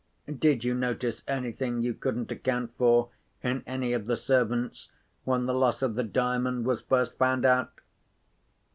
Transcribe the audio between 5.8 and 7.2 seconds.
of the Diamond was first